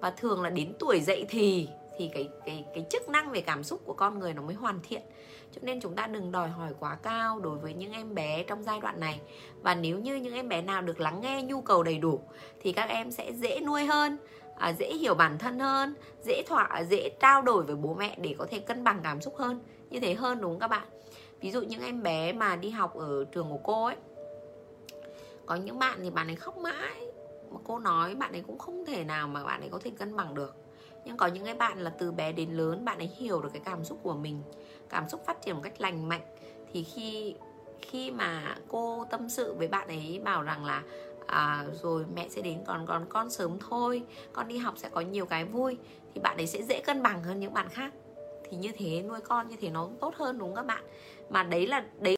Và 0.00 0.10
thường 0.10 0.42
là 0.42 0.50
đến 0.50 0.72
tuổi 0.78 1.00
dậy 1.00 1.26
thì 1.28 1.68
thì 1.98 2.10
cái 2.14 2.28
cái 2.46 2.64
cái 2.74 2.86
chức 2.90 3.08
năng 3.08 3.30
về 3.30 3.40
cảm 3.40 3.64
xúc 3.64 3.80
của 3.84 3.92
con 3.92 4.18
người 4.18 4.34
nó 4.34 4.42
mới 4.42 4.54
hoàn 4.54 4.80
thiện. 4.82 5.02
Cho 5.52 5.60
nên 5.64 5.80
chúng 5.80 5.94
ta 5.94 6.06
đừng 6.06 6.32
đòi 6.32 6.48
hỏi 6.48 6.74
quá 6.80 6.98
cao 7.02 7.40
đối 7.40 7.58
với 7.58 7.74
những 7.74 7.92
em 7.92 8.14
bé 8.14 8.42
trong 8.42 8.62
giai 8.62 8.80
đoạn 8.80 9.00
này. 9.00 9.20
Và 9.62 9.74
nếu 9.74 9.98
như 9.98 10.16
những 10.16 10.34
em 10.34 10.48
bé 10.48 10.62
nào 10.62 10.82
được 10.82 11.00
lắng 11.00 11.20
nghe 11.20 11.42
nhu 11.42 11.60
cầu 11.60 11.82
đầy 11.82 11.98
đủ 11.98 12.20
thì 12.60 12.72
các 12.72 12.88
em 12.88 13.10
sẽ 13.10 13.32
dễ 13.32 13.60
nuôi 13.60 13.84
hơn 13.84 14.16
à, 14.56 14.72
dễ 14.72 14.94
hiểu 14.94 15.14
bản 15.14 15.38
thân 15.38 15.58
hơn 15.58 15.94
dễ 16.22 16.42
thỏa 16.46 16.84
dễ 16.90 17.10
trao 17.20 17.42
đổi 17.42 17.64
với 17.64 17.76
bố 17.76 17.94
mẹ 17.94 18.16
để 18.20 18.34
có 18.38 18.46
thể 18.50 18.58
cân 18.58 18.84
bằng 18.84 19.00
cảm 19.02 19.20
xúc 19.20 19.36
hơn. 19.36 19.60
Như 19.90 20.00
thế 20.00 20.14
hơn 20.14 20.40
đúng 20.40 20.50
không 20.50 20.60
các 20.60 20.68
bạn? 20.68 20.88
Ví 21.40 21.50
dụ 21.50 21.62
những 21.62 21.82
em 21.82 22.02
bé 22.02 22.32
mà 22.32 22.56
đi 22.56 22.70
học 22.70 22.94
ở 22.94 23.24
trường 23.24 23.50
của 23.50 23.60
cô 23.62 23.84
ấy 23.84 23.96
có 25.48 25.54
những 25.54 25.78
bạn 25.78 25.98
thì 26.02 26.10
bạn 26.10 26.26
ấy 26.26 26.36
khóc 26.36 26.56
mãi. 26.56 27.06
Mà 27.50 27.60
cô 27.64 27.78
nói 27.78 28.14
bạn 28.14 28.32
ấy 28.32 28.42
cũng 28.46 28.58
không 28.58 28.84
thể 28.86 29.04
nào 29.04 29.28
mà 29.28 29.44
bạn 29.44 29.60
ấy 29.60 29.68
có 29.68 29.78
thể 29.84 29.90
cân 29.98 30.16
bằng 30.16 30.34
được. 30.34 30.56
Nhưng 31.04 31.16
có 31.16 31.26
những 31.26 31.44
cái 31.44 31.54
bạn 31.54 31.78
là 31.78 31.90
từ 31.98 32.12
bé 32.12 32.32
đến 32.32 32.52
lớn 32.52 32.84
bạn 32.84 32.98
ấy 32.98 33.06
hiểu 33.06 33.42
được 33.42 33.48
cái 33.52 33.62
cảm 33.64 33.84
xúc 33.84 33.98
của 34.02 34.14
mình 34.14 34.42
cảm 34.88 35.08
xúc 35.08 35.22
phát 35.26 35.42
triển 35.42 35.54
một 35.54 35.60
cách 35.64 35.80
lành 35.80 36.08
mạnh. 36.08 36.20
Thì 36.72 36.84
khi 36.84 37.34
khi 37.82 38.10
mà 38.10 38.56
cô 38.68 39.06
tâm 39.10 39.28
sự 39.28 39.54
với 39.54 39.68
bạn 39.68 39.88
ấy 39.88 40.20
bảo 40.24 40.42
rằng 40.42 40.64
là 40.64 40.82
à, 41.26 41.64
rồi 41.82 42.04
mẹ 42.14 42.28
sẽ 42.28 42.42
đến 42.42 42.58
còn 42.66 42.86
còn 42.86 43.06
con 43.08 43.30
sớm 43.30 43.58
thôi 43.70 44.02
con 44.32 44.48
đi 44.48 44.58
học 44.58 44.74
sẽ 44.76 44.88
có 44.88 45.00
nhiều 45.00 45.26
cái 45.26 45.44
vui. 45.44 45.78
Thì 46.14 46.20
bạn 46.20 46.36
ấy 46.36 46.46
sẽ 46.46 46.62
dễ 46.62 46.80
cân 46.80 47.02
bằng 47.02 47.22
hơn 47.22 47.40
những 47.40 47.54
bạn 47.54 47.68
khác. 47.68 47.92
Thì 48.50 48.56
như 48.56 48.72
thế 48.76 49.02
nuôi 49.08 49.20
con 49.20 49.48
như 49.48 49.56
thế 49.60 49.70
nó 49.70 49.88
tốt 50.00 50.14
hơn 50.16 50.38
đúng 50.38 50.48
không 50.48 50.56
các 50.56 50.66
bạn? 50.66 50.84
Mà 51.30 51.42
đấy 51.42 51.66
là 51.66 51.80
đấy 51.80 51.86